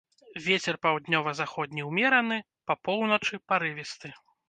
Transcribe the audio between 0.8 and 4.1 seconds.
паўднёва-заходні ўмераны, па поўначы парывісты.